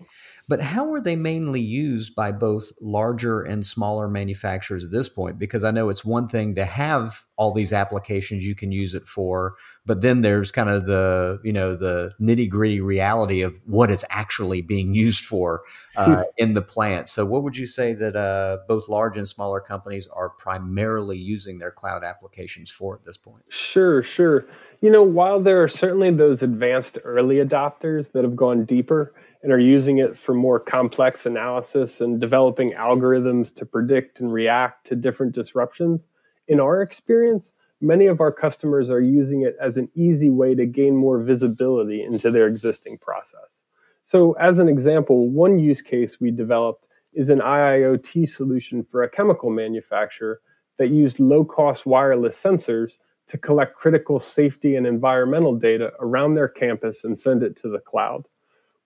But 0.49 0.61
how 0.61 0.93
are 0.93 1.01
they 1.01 1.17
mainly 1.17 1.61
used 1.61 2.15
by 2.15 2.31
both 2.31 2.71
larger 2.81 3.43
and 3.43 3.67
smaller 3.67 4.09
manufacturers 4.09 4.85
at 4.85 4.93
this 4.93 5.09
point? 5.09 5.41
Because 5.41 5.65
I 5.65 5.73
know 5.73 5.89
it's 5.89 6.05
one 6.05 6.29
thing 6.29 6.55
to 6.55 6.65
have 6.65 7.21
all 7.37 7.53
these 7.53 7.73
applications 7.73 8.45
you 8.45 8.55
can 8.55 8.71
use 8.71 8.95
it 8.95 9.09
for, 9.09 9.57
but 9.85 10.03
then 10.03 10.21
there's 10.21 10.53
kind 10.53 10.71
of 10.71 10.87
the 10.87 11.41
you 11.43 11.53
know 11.53 11.75
the 11.75 12.13
nitty 12.21 12.49
gritty 12.49 12.81
reality 12.81 13.43
of 13.43 13.61
what 13.67 13.91
it's 13.91 14.05
actually 14.09 14.63
being 14.63 14.95
used 14.95 15.25
for 15.25 15.63
uh, 15.97 16.23
in 16.37 16.55
the 16.55 16.63
plant. 16.63 17.09
So, 17.09 17.27
what 17.27 17.43
would 17.43 17.57
you 17.57 17.67
say 17.67 17.93
that 17.95 18.15
uh, 18.15 18.59
both 18.69 18.89
large 18.89 19.17
and 19.17 19.27
smaller 19.27 19.61
companies 19.61 20.07
are 20.07 20.29
primarily 20.31 21.19
using 21.19 21.59
their 21.59 21.73
cloud 21.73 22.05
applications 22.05 22.71
for 22.71 22.95
at 22.95 23.05
this 23.05 23.17
point? 23.17 23.43
Sure, 23.49 24.01
sure. 24.01 24.47
You 24.81 24.91
know, 24.91 25.03
while 25.03 25.41
there 25.41 25.63
are 25.63 25.69
certainly 25.69 26.11
those 26.13 26.43
advanced 26.43 26.99
early 27.03 27.37
adopters 27.37 28.13
that 28.13 28.23
have 28.23 28.37
gone 28.37 28.65
deeper 28.65 29.13
and 29.43 29.53
are 29.53 29.59
using 29.59 29.99
it 29.99 30.17
for 30.17 30.35
more 30.35 30.59
complex 30.59 31.27
analysis 31.27 32.01
and 32.01 32.21
developing 32.21 32.71
algorithms 32.71 33.55
to 33.55 33.67
predict 33.67 34.21
and 34.21 34.33
react 34.33 34.87
to 34.87 34.97
different 34.97 35.35
disruptions. 35.35 36.07
In 36.49 36.61
our 36.61 36.81
experience, 36.81 37.53
many 37.81 38.07
of 38.07 38.21
our 38.21 38.33
customers 38.33 38.89
are 38.89 39.01
using 39.01 39.43
it 39.43 39.57
as 39.61 39.77
an 39.77 39.89
easy 39.95 40.31
way 40.31 40.55
to 40.55 40.67
gain 40.67 40.97
more 40.97 41.19
visibility 41.21 42.03
into 42.03 42.31
their 42.31 42.47
existing 42.47 42.99
process. 42.99 43.61
So, 44.03 44.33
as 44.35 44.59
an 44.59 44.69
example, 44.69 45.29
one 45.29 45.59
use 45.59 45.83
case 45.83 46.21
we 46.21 46.31
developed 46.31 46.87
is 47.13 47.31
an 47.31 47.41
IIoT 47.41 48.29
solution 48.29 48.85
for 48.85 49.03
a 49.03 49.11
chemical 49.11 49.51
manufacturer 49.51 50.41
that 50.79 50.91
used 50.91 51.19
low 51.19 51.45
cost 51.45 51.87
wireless 51.87 52.41
sensors 52.41 52.93
to 53.29 53.39
collect 53.39 53.75
critical 53.75 54.21
safety 54.21 54.77
and 54.77 54.87
environmental 54.87 55.57
data 55.57 55.93
around 55.99 56.35
their 56.35 56.49
campus 56.49 57.05
and 57.05 57.19
send 57.19 57.43
it 57.43 57.57
to 57.57 57.69
the 57.69 57.81
cloud. 57.81 58.27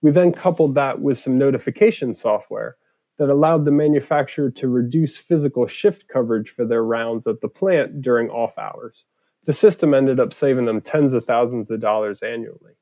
We 0.01 0.11
then 0.11 0.31
coupled 0.31 0.75
that 0.75 0.99
with 0.99 1.19
some 1.19 1.37
notification 1.37 2.13
software 2.13 2.77
that 3.17 3.29
allowed 3.29 3.65
the 3.65 3.71
manufacturer 3.71 4.49
to 4.49 4.67
reduce 4.67 5.17
physical 5.17 5.67
shift 5.67 6.07
coverage 6.07 6.49
for 6.49 6.65
their 6.65 6.83
rounds 6.83 7.27
at 7.27 7.41
the 7.41 7.47
plant 7.47 8.01
during 8.01 8.29
off 8.29 8.57
hours. 8.57 9.03
The 9.45 9.53
system 9.53 9.93
ended 9.93 10.19
up 10.19 10.33
saving 10.33 10.65
them 10.65 10.81
tens 10.81 11.13
of 11.13 11.23
thousands 11.23 11.69
of 11.69 11.81
dollars 11.81 12.21
annually. 12.23 12.73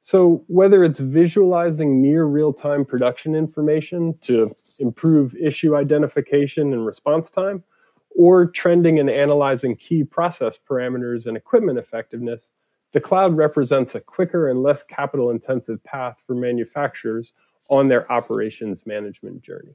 So, 0.00 0.44
whether 0.46 0.84
it's 0.84 1.00
visualizing 1.00 2.00
near 2.00 2.24
real 2.24 2.52
time 2.52 2.84
production 2.84 3.34
information 3.34 4.14
to 4.22 4.50
improve 4.78 5.34
issue 5.36 5.74
identification 5.74 6.72
and 6.72 6.86
response 6.86 7.30
time, 7.30 7.64
or 8.10 8.46
trending 8.46 8.98
and 8.98 9.10
analyzing 9.10 9.76
key 9.76 10.04
process 10.04 10.58
parameters 10.68 11.26
and 11.26 11.36
equipment 11.36 11.78
effectiveness, 11.78 12.50
the 12.92 13.00
cloud 13.00 13.36
represents 13.36 13.94
a 13.94 14.00
quicker 14.00 14.48
and 14.48 14.62
less 14.62 14.82
capital 14.82 15.30
intensive 15.30 15.82
path 15.84 16.16
for 16.26 16.34
manufacturers 16.34 17.32
on 17.70 17.88
their 17.88 18.10
operations 18.10 18.86
management 18.86 19.42
journey. 19.42 19.74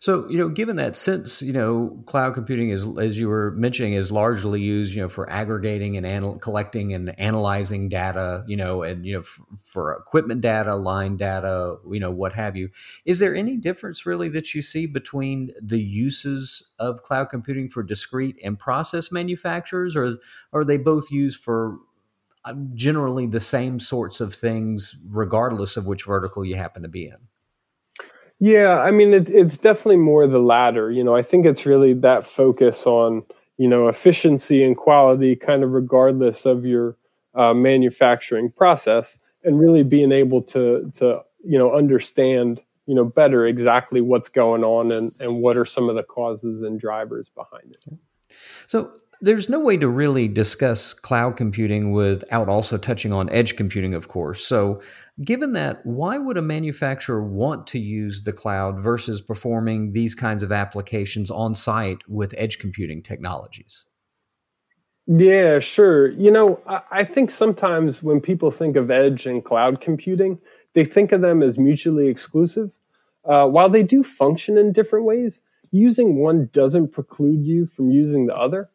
So, 0.00 0.28
you 0.28 0.38
know, 0.38 0.48
given 0.48 0.76
that 0.76 0.96
since, 0.96 1.42
you 1.42 1.52
know, 1.52 2.02
cloud 2.06 2.34
computing 2.34 2.70
is, 2.70 2.86
as 2.98 3.18
you 3.18 3.28
were 3.28 3.52
mentioning, 3.52 3.92
is 3.92 4.10
largely 4.10 4.60
used, 4.60 4.94
you 4.94 5.02
know, 5.02 5.08
for 5.08 5.30
aggregating 5.30 5.96
and 5.96 6.06
anal- 6.06 6.38
collecting 6.38 6.92
and 6.92 7.18
analyzing 7.20 7.88
data, 7.88 8.44
you 8.48 8.56
know, 8.56 8.82
and, 8.82 9.06
you 9.06 9.12
know, 9.12 9.20
f- 9.20 9.40
for 9.62 9.92
equipment 9.94 10.40
data, 10.40 10.74
line 10.74 11.16
data, 11.16 11.76
you 11.88 12.00
know, 12.00 12.10
what 12.10 12.32
have 12.32 12.56
you. 12.56 12.70
Is 13.04 13.18
there 13.18 13.34
any 13.34 13.56
difference 13.56 14.06
really 14.06 14.28
that 14.30 14.54
you 14.54 14.62
see 14.62 14.86
between 14.86 15.52
the 15.60 15.80
uses 15.80 16.72
of 16.78 17.02
cloud 17.02 17.28
computing 17.30 17.68
for 17.68 17.82
discrete 17.82 18.38
and 18.42 18.58
process 18.58 19.12
manufacturers, 19.12 19.94
or, 19.94 20.16
or 20.52 20.62
are 20.62 20.64
they 20.64 20.78
both 20.78 21.10
used 21.10 21.40
for 21.40 21.78
generally 22.74 23.26
the 23.26 23.40
same 23.40 23.78
sorts 23.78 24.20
of 24.20 24.34
things, 24.34 24.96
regardless 25.08 25.76
of 25.76 25.86
which 25.86 26.04
vertical 26.04 26.44
you 26.44 26.56
happen 26.56 26.82
to 26.82 26.88
be 26.88 27.06
in? 27.06 27.16
Yeah, 28.38 28.78
I 28.78 28.90
mean, 28.90 29.12
it, 29.12 29.28
it's 29.28 29.58
definitely 29.58 29.98
more 29.98 30.26
the 30.26 30.38
latter. 30.38 30.90
You 30.90 31.04
know, 31.04 31.14
I 31.14 31.22
think 31.22 31.44
it's 31.44 31.66
really 31.66 31.92
that 31.92 32.26
focus 32.26 32.86
on, 32.86 33.22
you 33.58 33.68
know, 33.68 33.88
efficiency 33.88 34.64
and 34.64 34.76
quality, 34.76 35.36
kind 35.36 35.62
of 35.62 35.72
regardless 35.72 36.46
of 36.46 36.64
your 36.64 36.96
uh, 37.34 37.52
manufacturing 37.52 38.50
process, 38.50 39.18
and 39.44 39.60
really 39.60 39.82
being 39.82 40.10
able 40.10 40.40
to, 40.42 40.90
to, 40.94 41.20
you 41.44 41.58
know, 41.58 41.76
understand, 41.76 42.62
you 42.86 42.94
know, 42.94 43.04
better 43.04 43.44
exactly 43.44 44.00
what's 44.00 44.30
going 44.30 44.64
on 44.64 44.90
and, 44.90 45.12
and 45.20 45.42
what 45.42 45.58
are 45.58 45.66
some 45.66 45.90
of 45.90 45.94
the 45.94 46.02
causes 46.02 46.62
and 46.62 46.80
drivers 46.80 47.28
behind 47.34 47.72
it. 47.72 48.34
So, 48.66 48.90
there's 49.20 49.48
no 49.48 49.60
way 49.60 49.76
to 49.76 49.88
really 49.88 50.28
discuss 50.28 50.94
cloud 50.94 51.36
computing 51.36 51.92
without 51.92 52.48
also 52.48 52.78
touching 52.78 53.12
on 53.12 53.28
edge 53.30 53.56
computing, 53.56 53.92
of 53.92 54.08
course. 54.08 54.46
So, 54.46 54.80
given 55.22 55.52
that, 55.52 55.84
why 55.84 56.16
would 56.16 56.38
a 56.38 56.42
manufacturer 56.42 57.22
want 57.22 57.66
to 57.68 57.78
use 57.78 58.22
the 58.22 58.32
cloud 58.32 58.80
versus 58.80 59.20
performing 59.20 59.92
these 59.92 60.14
kinds 60.14 60.42
of 60.42 60.52
applications 60.52 61.30
on 61.30 61.54
site 61.54 61.98
with 62.08 62.34
edge 62.38 62.58
computing 62.58 63.02
technologies? 63.02 63.86
Yeah, 65.06 65.58
sure. 65.58 66.08
You 66.10 66.30
know, 66.30 66.60
I 66.90 67.04
think 67.04 67.30
sometimes 67.30 68.02
when 68.02 68.20
people 68.20 68.50
think 68.50 68.76
of 68.76 68.90
edge 68.90 69.26
and 69.26 69.44
cloud 69.44 69.80
computing, 69.80 70.38
they 70.74 70.84
think 70.84 71.12
of 71.12 71.20
them 71.20 71.42
as 71.42 71.58
mutually 71.58 72.08
exclusive. 72.08 72.70
Uh, 73.24 73.46
while 73.46 73.68
they 73.68 73.82
do 73.82 74.02
function 74.02 74.56
in 74.56 74.72
different 74.72 75.04
ways, 75.04 75.40
using 75.72 76.16
one 76.16 76.48
doesn't 76.52 76.92
preclude 76.92 77.44
you 77.44 77.66
from 77.66 77.90
using 77.90 78.26
the 78.26 78.34
other 78.34 78.70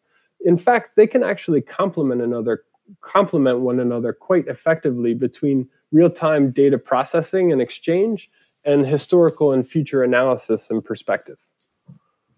in 0.46 0.58
fact, 0.58 0.96
they 0.96 1.08
can 1.08 1.24
actually 1.24 1.62
complement 1.62 2.22
another 2.22 2.64
complement 3.02 3.62
one 3.62 3.80
another 3.80 4.14
quite 4.14 4.48
effectively 4.48 5.16
between 5.16 5.68
real-time 5.92 6.52
data 6.52 6.78
processing 6.78 7.52
and 7.52 7.60
exchange 7.60 8.30
and 8.64 8.86
historical 8.86 9.52
and 9.52 9.68
future 9.68 10.04
analysis 10.04 10.70
and 10.70 10.86
perspective. 10.86 11.40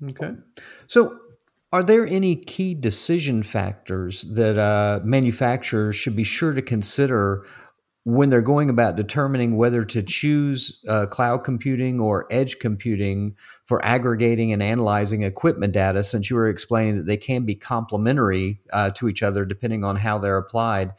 Okay. 0.09 0.31
So 0.87 1.19
are 1.73 1.83
there 1.83 2.07
any 2.07 2.35
key 2.35 2.73
decision 2.73 3.43
factors 3.43 4.21
that 4.33 4.57
uh, 4.57 5.01
manufacturers 5.03 5.97
should 5.97 6.15
be 6.15 6.23
sure 6.23 6.53
to 6.53 6.61
consider 6.61 7.45
when 8.07 8.29
they're 8.29 8.41
going 8.41 8.69
about 8.69 8.95
determining 8.95 9.57
whether 9.57 9.83
to 9.83 10.01
choose 10.01 10.79
uh, 10.87 11.05
cloud 11.07 11.43
computing 11.43 11.99
or 11.99 12.25
edge 12.31 12.57
computing 12.57 13.35
for 13.65 13.83
aggregating 13.83 14.53
and 14.53 14.63
analyzing 14.63 15.23
equipment 15.23 15.73
data, 15.73 16.01
since 16.01 16.29
you 16.29 16.37
were 16.37 16.47
explaining 16.47 16.97
that 16.97 17.05
they 17.05 17.17
can 17.17 17.43
be 17.43 17.53
complementary 17.53 18.61
uh, 18.71 18.89
to 18.91 19.09
each 19.09 19.21
other 19.21 19.43
depending 19.43 19.83
on 19.83 19.97
how 19.97 20.17
they're 20.17 20.37
applied. 20.37 20.93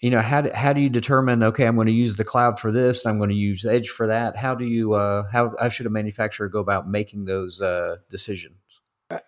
You 0.00 0.10
know, 0.10 0.20
how 0.20 0.42
do, 0.42 0.50
how 0.54 0.74
do 0.74 0.82
you 0.82 0.90
determine? 0.90 1.42
Okay, 1.42 1.64
I'm 1.64 1.74
going 1.74 1.86
to 1.86 1.92
use 1.94 2.16
the 2.16 2.24
cloud 2.24 2.58
for 2.58 2.70
this, 2.70 3.02
and 3.02 3.10
I'm 3.10 3.18
going 3.18 3.30
to 3.30 3.34
use 3.34 3.64
edge 3.64 3.88
for 3.88 4.06
that. 4.08 4.36
How 4.36 4.54
do 4.54 4.66
you 4.66 4.92
uh, 4.92 5.22
how, 5.32 5.54
how 5.58 5.70
should 5.70 5.86
a 5.86 5.90
manufacturer 5.90 6.48
go 6.48 6.60
about 6.60 6.86
making 6.86 7.24
those 7.24 7.62
uh, 7.62 7.96
decisions? 8.10 8.58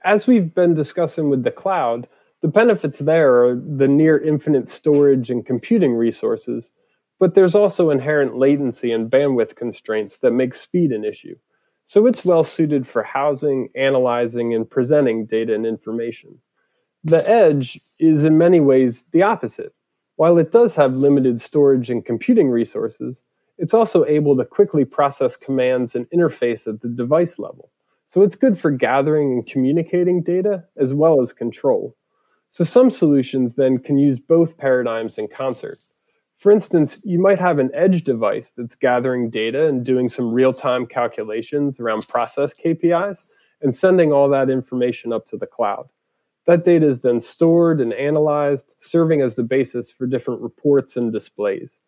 As 0.04 0.26
we've 0.26 0.54
been 0.54 0.74
discussing 0.74 1.30
with 1.30 1.42
the 1.42 1.50
cloud, 1.50 2.06
the 2.42 2.48
benefits 2.48 2.98
there 2.98 3.46
are 3.46 3.54
the 3.54 3.88
near 3.88 4.18
infinite 4.18 4.68
storage 4.68 5.30
and 5.30 5.46
computing 5.46 5.94
resources 5.94 6.70
but 7.24 7.32
there's 7.32 7.54
also 7.54 7.88
inherent 7.88 8.36
latency 8.36 8.92
and 8.92 9.10
bandwidth 9.10 9.56
constraints 9.56 10.18
that 10.18 10.32
make 10.32 10.52
speed 10.52 10.92
an 10.92 11.06
issue. 11.06 11.34
So 11.82 12.06
it's 12.06 12.22
well 12.22 12.44
suited 12.44 12.86
for 12.86 13.02
housing, 13.02 13.70
analyzing, 13.74 14.52
and 14.52 14.68
presenting 14.68 15.24
data 15.24 15.54
and 15.54 15.64
information. 15.64 16.38
The 17.02 17.26
edge 17.26 17.80
is 17.98 18.24
in 18.24 18.36
many 18.36 18.60
ways 18.60 19.04
the 19.12 19.22
opposite. 19.22 19.72
While 20.16 20.36
it 20.36 20.52
does 20.52 20.74
have 20.74 20.96
limited 20.96 21.40
storage 21.40 21.88
and 21.88 22.04
computing 22.04 22.50
resources, 22.50 23.24
it's 23.56 23.72
also 23.72 24.04
able 24.04 24.36
to 24.36 24.44
quickly 24.44 24.84
process 24.84 25.34
commands 25.34 25.94
and 25.94 26.06
interface 26.10 26.66
at 26.66 26.82
the 26.82 26.88
device 26.88 27.38
level. 27.38 27.70
So 28.06 28.20
it's 28.20 28.36
good 28.36 28.60
for 28.60 28.70
gathering 28.70 29.32
and 29.32 29.46
communicating 29.46 30.22
data 30.22 30.64
as 30.76 30.92
well 30.92 31.22
as 31.22 31.32
control. 31.32 31.96
So 32.50 32.64
some 32.64 32.90
solutions 32.90 33.54
then 33.54 33.78
can 33.78 33.96
use 33.96 34.18
both 34.18 34.58
paradigms 34.58 35.16
in 35.16 35.28
concert. 35.28 35.78
For 36.44 36.52
instance, 36.52 37.00
you 37.04 37.18
might 37.18 37.40
have 37.40 37.58
an 37.58 37.70
edge 37.72 38.04
device 38.04 38.52
that's 38.54 38.74
gathering 38.74 39.30
data 39.30 39.66
and 39.66 39.82
doing 39.82 40.10
some 40.10 40.30
real 40.30 40.52
time 40.52 40.84
calculations 40.84 41.80
around 41.80 42.06
process 42.06 42.52
KPIs 42.52 43.30
and 43.62 43.74
sending 43.74 44.12
all 44.12 44.28
that 44.28 44.50
information 44.50 45.10
up 45.10 45.26
to 45.28 45.38
the 45.38 45.46
cloud. 45.46 45.88
That 46.46 46.62
data 46.62 46.86
is 46.86 47.00
then 47.00 47.22
stored 47.22 47.80
and 47.80 47.94
analyzed, 47.94 48.74
serving 48.80 49.22
as 49.22 49.36
the 49.36 49.42
basis 49.42 49.90
for 49.90 50.06
different 50.06 50.42
reports 50.42 50.98
and 50.98 51.10
displays. 51.10 51.78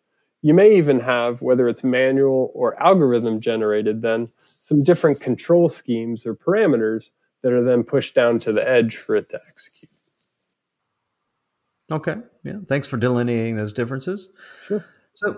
You 0.41 0.55
may 0.55 0.75
even 0.75 1.01
have, 1.01 1.39
whether 1.43 1.69
it's 1.69 1.83
manual 1.83 2.49
or 2.55 2.81
algorithm 2.81 3.39
generated, 3.39 4.01
then 4.01 4.27
some 4.41 4.79
different 4.79 5.21
control 5.21 5.69
schemes 5.69 6.25
or 6.25 6.33
parameters 6.33 7.11
that 7.43 7.53
are 7.53 7.63
then 7.63 7.83
pushed 7.83 8.15
down 8.15 8.39
to 8.39 8.51
the 8.51 8.67
edge 8.67 8.97
for 8.97 9.15
it 9.15 9.29
to 9.29 9.39
execute. 9.47 9.96
Okay. 11.91 12.15
Yeah. 12.43 12.59
Thanks 12.67 12.87
for 12.87 12.97
delineating 12.97 13.55
those 13.55 13.73
differences. 13.73 14.29
Sure. 14.67 14.83
So 15.13 15.37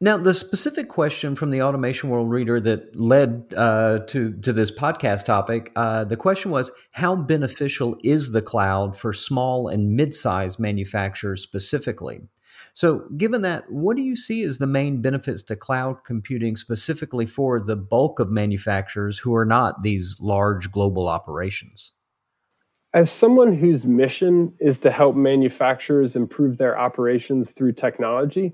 now 0.00 0.16
the 0.16 0.34
specific 0.34 0.88
question 0.88 1.34
from 1.36 1.50
the 1.50 1.62
Automation 1.62 2.10
World 2.10 2.30
reader 2.30 2.60
that 2.60 2.96
led 2.96 3.52
uh, 3.56 4.00
to 4.08 4.32
to 4.40 4.52
this 4.52 4.70
podcast 4.70 5.24
topic, 5.24 5.72
uh, 5.76 6.04
the 6.04 6.16
question 6.16 6.50
was, 6.50 6.70
how 6.92 7.16
beneficial 7.16 7.96
is 8.02 8.32
the 8.32 8.42
cloud 8.42 8.96
for 8.96 9.12
small 9.12 9.68
and 9.68 9.96
mid-sized 9.96 10.58
manufacturers 10.58 11.42
specifically? 11.42 12.22
So, 12.72 13.08
given 13.16 13.42
that, 13.42 13.70
what 13.70 13.96
do 13.96 14.02
you 14.02 14.16
see 14.16 14.42
as 14.42 14.58
the 14.58 14.66
main 14.66 15.02
benefits 15.02 15.42
to 15.44 15.56
cloud 15.56 16.04
computing 16.04 16.56
specifically 16.56 17.26
for 17.26 17.60
the 17.60 17.76
bulk 17.76 18.20
of 18.20 18.30
manufacturers 18.30 19.18
who 19.18 19.34
are 19.34 19.44
not 19.44 19.82
these 19.82 20.16
large 20.20 20.70
global 20.70 21.08
operations? 21.08 21.92
As 22.92 23.08
someone 23.08 23.54
whose 23.54 23.86
mission 23.86 24.52
is 24.58 24.80
to 24.80 24.90
help 24.90 25.14
manufacturers 25.14 26.16
improve 26.16 26.56
their 26.56 26.76
operations 26.76 27.52
through 27.52 27.74
technology, 27.74 28.52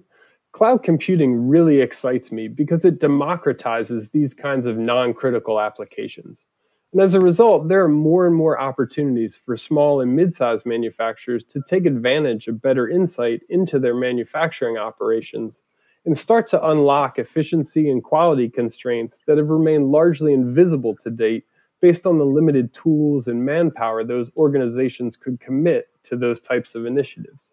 cloud 0.52 0.82
computing 0.82 1.48
really 1.48 1.80
excites 1.80 2.30
me 2.30 2.46
because 2.46 2.84
it 2.84 3.00
democratizes 3.00 4.10
these 4.12 4.34
kinds 4.34 4.66
of 4.66 4.76
non 4.76 5.14
critical 5.14 5.58
applications. 5.58 6.44
And 6.92 7.00
as 7.00 7.14
a 7.14 7.20
result, 7.20 7.68
there 7.68 7.82
are 7.82 7.88
more 7.88 8.26
and 8.26 8.36
more 8.36 8.60
opportunities 8.60 9.38
for 9.42 9.56
small 9.56 10.02
and 10.02 10.14
mid 10.14 10.36
sized 10.36 10.66
manufacturers 10.66 11.42
to 11.44 11.62
take 11.66 11.86
advantage 11.86 12.46
of 12.46 12.60
better 12.60 12.86
insight 12.86 13.40
into 13.48 13.78
their 13.78 13.94
manufacturing 13.94 14.76
operations 14.76 15.62
and 16.04 16.16
start 16.16 16.46
to 16.48 16.68
unlock 16.68 17.18
efficiency 17.18 17.88
and 17.88 18.04
quality 18.04 18.50
constraints 18.50 19.18
that 19.26 19.38
have 19.38 19.48
remained 19.48 19.86
largely 19.86 20.34
invisible 20.34 20.94
to 21.02 21.10
date 21.10 21.44
based 21.80 22.06
on 22.06 22.18
the 22.18 22.24
limited 22.24 22.72
tools 22.72 23.26
and 23.26 23.44
manpower 23.44 24.04
those 24.04 24.30
organizations 24.36 25.16
could 25.16 25.40
commit 25.40 25.88
to 26.04 26.16
those 26.16 26.40
types 26.40 26.74
of 26.74 26.86
initiatives. 26.86 27.52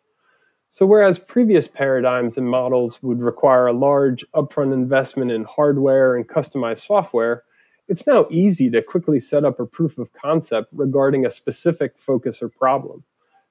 So, 0.69 0.85
whereas 0.85 1.19
previous 1.19 1.67
paradigms 1.67 2.35
and 2.37 2.49
models 2.49 3.01
would 3.03 3.21
require 3.21 3.67
a 3.67 3.73
large 3.73 4.25
upfront 4.33 4.73
investment 4.73 5.31
in 5.31 5.43
hardware 5.43 6.15
and 6.15 6.27
customized 6.27 6.79
software, 6.79 7.43
it's 7.87 8.07
now 8.07 8.25
easy 8.31 8.69
to 8.71 8.81
quickly 8.81 9.19
set 9.19 9.45
up 9.45 9.59
a 9.59 9.65
proof 9.65 9.97
of 9.97 10.11
concept 10.13 10.69
regarding 10.71 11.25
a 11.25 11.31
specific 11.31 11.95
focus 11.97 12.41
or 12.41 12.49
problem. 12.49 13.03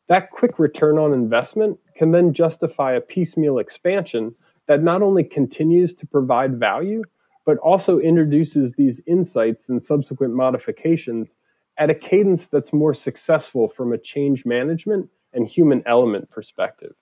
That 0.08 0.30
quick 0.30 0.58
return 0.58 0.98
on 0.98 1.12
investment 1.12 1.78
can 1.96 2.10
then 2.10 2.32
justify 2.32 2.92
a 2.92 3.00
piecemeal 3.00 3.58
expansion 3.58 4.34
that 4.66 4.82
not 4.82 5.00
only 5.00 5.22
continues 5.22 5.94
to 5.94 6.06
provide 6.06 6.58
value, 6.58 7.02
but 7.44 7.58
also 7.58 7.98
introduces 7.98 8.72
these 8.72 9.00
insights 9.06 9.68
and 9.68 9.84
subsequent 9.84 10.34
modifications 10.34 11.34
at 11.78 11.90
a 11.90 11.94
cadence 11.94 12.46
that's 12.46 12.72
more 12.72 12.94
successful 12.94 13.68
from 13.68 13.92
a 13.92 13.98
change 13.98 14.44
management 14.44 15.08
and 15.32 15.48
human 15.48 15.82
element 15.86 16.30
perspective. 16.30 16.94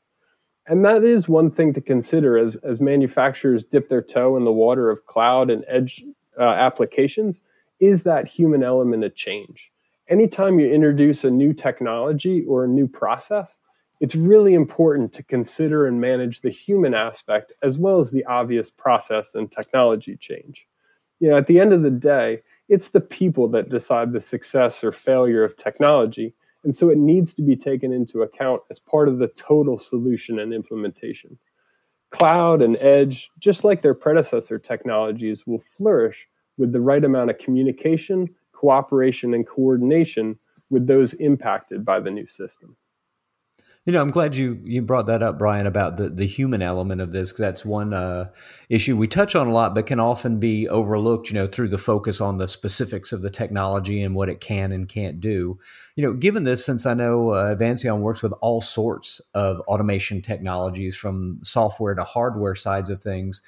And 0.66 0.85
that 0.85 1.02
is 1.02 1.28
one 1.28 1.50
thing 1.50 1.73
to 1.75 1.80
consider 1.80 2.38
as, 2.38 2.56
as 2.56 2.80
manufacturers 2.80 3.64
dip 3.64 3.88
their 3.88 4.02
toe 4.02 4.37
in 4.37 4.44
the 4.44 4.52
water 4.52 4.88
of 4.88 5.04
cloud 5.06 5.50
and 5.50 5.64
edge 5.68 6.02
uh, 6.38 6.44
applications 6.44 7.40
is 7.80 8.02
that 8.04 8.28
human 8.28 8.62
element 8.62 9.02
a 9.04 9.11
change. 9.11 9.70
Anytime 10.09 10.61
you 10.61 10.70
introduce 10.70 11.25
a 11.25 11.30
new 11.30 11.52
technology 11.52 12.44
or 12.47 12.64
a 12.64 12.68
new 12.68 12.87
process, 12.87 13.50
it's 14.00 14.16
really 14.16 14.54
important 14.54 15.12
to 15.12 15.23
consider 15.23 15.87
and 15.87 16.00
manage 16.00 16.40
the 16.40 16.50
human 16.50 16.95
aspect 16.95 17.52
as 17.62 17.76
well 17.76 18.00
as 18.00 18.11
the 18.11 18.25
obvious 18.25 18.71
process 18.71 19.35
and 19.35 19.52
technology 19.52 20.16
change. 20.16 20.66
You 21.21 21.28
know, 21.28 21.37
at 21.37 21.47
the 21.47 21.61
end 21.61 21.75
of 21.75 21.83
the 21.83 21.90
day, 21.90 22.40
it's 22.71 22.88
the 22.88 23.00
people 23.00 23.47
that 23.49 23.69
decide 23.69 24.12
the 24.12 24.21
success 24.23 24.83
or 24.83 24.90
failure 24.90 25.45
of 25.45 25.57
technology, 25.57 26.35
and 26.64 26.75
so 26.75 26.88
it 26.88 26.97
needs 26.97 27.35
to 27.35 27.42
be 27.42 27.57
taken 27.57 27.92
into 27.92 28.23
account 28.23 28.62
as 28.71 28.78
part 28.78 29.09
of 29.09 29.19
the 29.19 29.28
total 29.28 29.78
solution 29.78 30.38
and 30.38 30.54
implementation. 30.54 31.38
Cloud 32.11 32.62
and 32.62 32.76
edge, 32.83 33.30
just 33.38 33.64
like 33.64 33.83
their 33.83 33.95
predecessor 33.95 34.59
technologies, 34.59 35.47
will 35.47 35.62
flourish 35.76 36.26
with 36.57 36.73
the 36.73 36.80
right 36.80 37.04
amount 37.04 37.30
of 37.30 37.38
communication, 37.38 38.28
cooperation, 38.52 39.35
and 39.35 39.47
coordination 39.47 40.38
with 40.71 40.87
those 40.87 41.12
impacted 41.14 41.85
by 41.85 42.00
the 42.00 42.11
new 42.11 42.26
system. 42.26 42.76
You 43.87 43.94
know, 43.94 44.02
I'm 44.02 44.10
glad 44.10 44.37
you 44.37 44.60
you 44.62 44.82
brought 44.82 45.06
that 45.06 45.22
up, 45.22 45.38
Brian, 45.38 45.66
about 45.66 45.96
the 45.96 46.10
the 46.10 46.26
human 46.26 46.60
element 46.60 47.00
of 47.00 47.12
this 47.12 47.30
because 47.30 47.40
that's 47.40 47.64
one 47.64 47.94
uh, 47.94 48.28
issue 48.68 48.94
we 48.94 49.08
touch 49.08 49.34
on 49.34 49.46
a 49.46 49.52
lot, 49.52 49.75
but 49.75 49.87
can 49.87 49.99
often 49.99 50.38
be 50.38 50.68
overlooked. 50.68 51.30
You 51.30 51.37
know, 51.37 51.46
through 51.46 51.68
the 51.70 51.78
focus 51.78 52.20
on 52.20 52.37
the 52.37 52.46
specifics 52.46 53.10
of 53.10 53.22
the 53.22 53.30
technology 53.30 54.02
and 54.02 54.14
what 54.14 54.28
it 54.28 54.38
can 54.38 54.70
and 54.70 54.87
can't 54.87 55.18
do. 55.18 55.58
You 55.96 56.04
know, 56.04 56.12
given 56.12 56.44
this, 56.44 56.64
since 56.64 56.84
I 56.84 56.92
know 56.92 57.30
uh, 57.30 57.56
works 57.96 58.22
with 58.22 58.32
all 58.42 58.60
sorts 58.60 59.20
of 59.32 59.60
automation 59.60 60.20
technologies, 60.20 60.94
from 60.94 61.38
software 61.42 61.94
to 61.94 62.04
hardware 62.04 62.54
sides 62.54 62.90
of 62.90 63.02
things, 63.02 63.40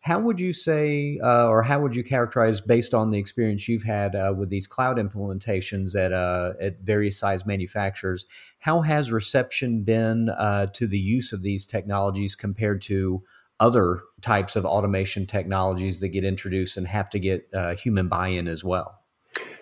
how 0.00 0.18
would 0.18 0.40
you 0.40 0.52
say, 0.54 1.18
uh, 1.22 1.46
or 1.46 1.62
how 1.62 1.80
would 1.80 1.94
you 1.94 2.02
characterize, 2.02 2.60
based 2.60 2.94
on 2.94 3.10
the 3.10 3.18
experience 3.18 3.68
you've 3.68 3.82
had 3.82 4.16
uh, 4.16 4.32
with 4.36 4.48
these 4.48 4.66
cloud 4.66 4.96
implementations 4.96 5.94
at 5.94 6.12
uh, 6.12 6.54
at 6.60 6.80
various 6.80 7.18
size 7.18 7.44
manufacturers, 7.44 8.24
how 8.60 8.80
has 8.80 9.12
reception 9.12 9.82
been 9.82 10.30
uh, 10.30 10.66
to 10.66 10.86
the 10.86 10.98
use 10.98 11.32
of 11.32 11.42
these 11.42 11.66
technologies 11.66 12.34
compared 12.34 12.80
to 12.82 13.22
other 13.60 14.00
types 14.22 14.56
of 14.56 14.64
automation 14.64 15.26
technologies 15.26 16.00
that 16.00 16.08
get 16.08 16.24
introduced 16.24 16.78
and 16.78 16.86
have 16.86 17.10
to 17.10 17.18
get 17.18 17.46
uh, 17.52 17.74
human 17.74 18.08
buy-in 18.08 18.48
as 18.48 18.64
well? 18.64 19.02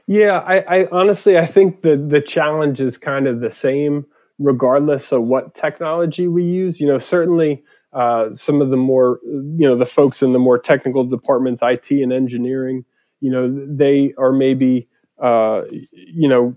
Yeah, 0.06 0.38
I, 0.38 0.82
I 0.82 0.88
honestly 0.92 1.36
I 1.36 1.46
think 1.46 1.82
the 1.82 1.96
the 1.96 2.20
challenge 2.20 2.80
is 2.80 2.96
kind 2.96 3.26
of 3.26 3.40
the 3.40 3.50
same 3.50 4.06
regardless 4.38 5.10
of 5.10 5.24
what 5.24 5.56
technology 5.56 6.28
we 6.28 6.44
use. 6.44 6.80
You 6.80 6.86
know, 6.86 7.00
certainly 7.00 7.64
uh, 7.92 8.34
some 8.34 8.60
of 8.60 8.70
the 8.70 8.76
more 8.76 9.20
you 9.24 9.66
know 9.66 9.76
the 9.76 9.86
folks 9.86 10.22
in 10.22 10.32
the 10.32 10.38
more 10.38 10.58
technical 10.58 11.04
departments 11.04 11.62
it 11.62 11.90
and 11.90 12.12
engineering 12.12 12.84
you 13.20 13.30
know 13.30 13.48
they 13.66 14.12
are 14.18 14.32
maybe 14.32 14.88
uh, 15.20 15.62
you 15.92 16.28
know 16.28 16.54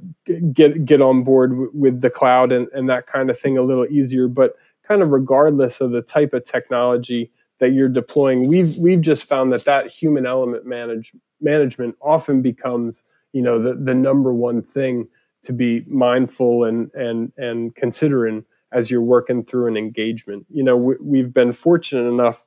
get 0.53 0.85
get 0.85 1.01
on 1.01 1.23
board 1.23 1.51
w- 1.51 1.71
with 1.73 2.01
the 2.01 2.09
cloud 2.09 2.51
and, 2.51 2.67
and 2.73 2.89
that 2.89 3.07
kind 3.07 3.29
of 3.29 3.39
thing 3.39 3.57
a 3.57 3.63
little 3.63 3.87
easier. 3.87 4.27
But 4.27 4.55
kind 4.87 5.01
of 5.01 5.09
regardless 5.09 5.81
of 5.81 5.91
the 5.91 6.01
type 6.01 6.33
of 6.33 6.43
technology 6.43 7.31
that 7.59 7.73
you're 7.73 7.89
deploying 7.89 8.43
we've 8.47 8.75
we've 8.81 9.01
just 9.01 9.23
found 9.23 9.53
that 9.53 9.63
that 9.65 9.87
human 9.87 10.25
element 10.25 10.65
manage 10.65 11.13
management 11.39 11.95
often 12.01 12.41
becomes 12.41 13.03
you 13.33 13.41
know 13.41 13.61
the, 13.61 13.75
the 13.75 13.93
number 13.93 14.33
one 14.33 14.61
thing 14.61 15.07
to 15.43 15.53
be 15.53 15.83
mindful 15.87 16.63
and 16.63 16.91
and 16.93 17.31
and 17.37 17.75
considering 17.75 18.43
as 18.71 18.89
you're 18.89 19.01
working 19.01 19.43
through 19.43 19.67
an 19.67 19.77
engagement. 19.77 20.45
You 20.49 20.63
know, 20.63 20.77
we, 20.77 21.19
have 21.19 21.33
been 21.33 21.53
fortunate 21.53 22.09
enough 22.09 22.43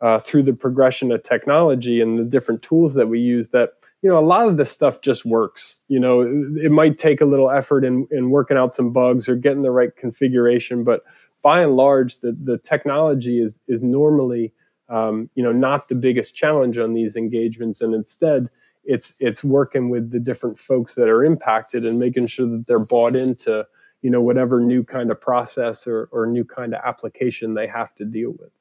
uh, 0.00 0.18
through 0.18 0.42
the 0.44 0.52
progression 0.52 1.12
of 1.12 1.22
technology 1.22 2.00
and 2.00 2.18
the 2.18 2.24
different 2.24 2.62
tools 2.62 2.94
that 2.94 3.08
we 3.08 3.18
use 3.18 3.48
that 3.48 3.70
you 4.02 4.10
know 4.10 4.18
a 4.18 4.24
lot 4.24 4.46
of 4.46 4.56
this 4.56 4.70
stuff 4.70 5.00
just 5.00 5.24
works. 5.24 5.80
You 5.88 5.98
know, 5.98 6.20
it, 6.20 6.66
it 6.66 6.70
might 6.70 6.98
take 6.98 7.20
a 7.20 7.24
little 7.24 7.50
effort 7.50 7.84
in, 7.84 8.06
in 8.10 8.30
working 8.30 8.56
out 8.56 8.76
some 8.76 8.92
bugs 8.92 9.28
or 9.28 9.36
getting 9.36 9.62
the 9.62 9.70
right 9.70 9.94
configuration, 9.96 10.84
but 10.84 11.02
by 11.42 11.62
and 11.62 11.76
large, 11.76 12.20
the 12.20 12.32
the 12.32 12.58
technology 12.58 13.40
is 13.40 13.58
is 13.68 13.82
normally 13.82 14.52
um, 14.88 15.30
you 15.34 15.42
know 15.42 15.52
not 15.52 15.88
the 15.88 15.94
biggest 15.94 16.34
challenge 16.34 16.78
on 16.78 16.94
these 16.94 17.16
engagements, 17.16 17.80
and 17.80 17.94
instead 17.94 18.48
it's 18.84 19.14
it's 19.18 19.42
working 19.42 19.88
with 19.88 20.10
the 20.10 20.20
different 20.20 20.58
folks 20.58 20.94
that 20.94 21.08
are 21.08 21.24
impacted 21.24 21.84
and 21.84 21.98
making 21.98 22.26
sure 22.26 22.46
that 22.46 22.66
they're 22.66 22.78
bought 22.78 23.16
into 23.16 23.66
you 24.06 24.12
know 24.12 24.20
whatever 24.20 24.60
new 24.60 24.84
kind 24.84 25.10
of 25.10 25.20
process 25.20 25.84
or, 25.84 26.08
or 26.12 26.28
new 26.28 26.44
kind 26.44 26.72
of 26.72 26.80
application 26.84 27.54
they 27.54 27.66
have 27.66 27.92
to 27.96 28.04
deal 28.04 28.36
with. 28.38 28.52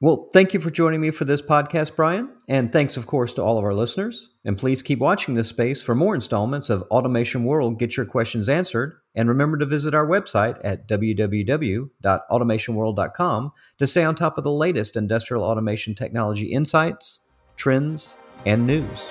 Well 0.00 0.28
thank 0.34 0.52
you 0.52 0.60
for 0.60 0.68
joining 0.68 1.00
me 1.00 1.10
for 1.12 1.24
this 1.24 1.40
podcast 1.40 1.96
brian. 1.96 2.28
And 2.46 2.70
thanks 2.70 2.98
of 2.98 3.06
course 3.06 3.32
to 3.34 3.42
all 3.42 3.56
of 3.56 3.64
our 3.64 3.72
listeners. 3.72 4.28
And 4.44 4.58
please 4.58 4.82
keep 4.82 4.98
watching 4.98 5.32
this 5.32 5.48
space 5.48 5.80
for 5.80 5.94
more 5.94 6.14
installments 6.14 6.68
of 6.68 6.82
automation 6.90 7.44
world 7.44 7.78
get 7.78 7.96
your 7.96 8.04
questions 8.04 8.50
answered. 8.50 8.98
And 9.14 9.30
remember 9.30 9.56
to 9.56 9.64
visit 9.64 9.94
our 9.94 10.06
website 10.06 10.60
at 10.62 10.86
www.automationworld.com 10.86 13.52
to 13.78 13.86
stay 13.86 14.04
on 14.04 14.14
top 14.14 14.36
of 14.36 14.44
the 14.44 14.52
latest 14.52 14.94
industrial 14.94 15.42
automation 15.42 15.94
technology 15.94 16.52
insights 16.52 17.20
trends 17.56 18.18
and 18.44 18.66
news 18.66 19.06